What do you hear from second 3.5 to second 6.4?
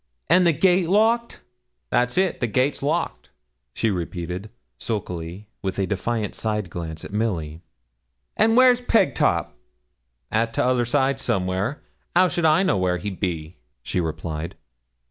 she repeated, sulkily, with a defiant